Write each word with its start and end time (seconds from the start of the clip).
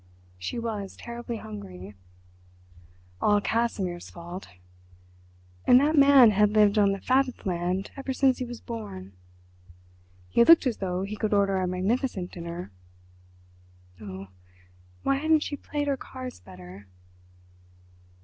She 0.39 0.57
was 0.57 0.95
terribly 0.95 1.37
hungry—all 1.37 3.39
Casimir's 3.41 4.09
fault—and 4.09 5.79
that 5.79 5.95
man 5.95 6.31
had 6.31 6.49
lived 6.49 6.79
on 6.79 6.91
the 6.91 6.99
fat 7.01 7.27
of 7.27 7.37
the 7.37 7.47
land 7.47 7.91
ever 7.95 8.11
since 8.11 8.39
he 8.39 8.45
was 8.45 8.59
born. 8.61 9.13
He 10.27 10.43
looked 10.43 10.65
as 10.65 10.77
though 10.77 11.03
he 11.03 11.15
could 11.15 11.35
order 11.35 11.57
a 11.61 11.67
magnificent 11.67 12.31
dinner. 12.31 12.71
Oh, 14.01 14.29
why 15.03 15.17
hadn't 15.17 15.43
she 15.43 15.55
played 15.55 15.87
her 15.87 15.97
cards 15.97 16.39
better? 16.39 16.87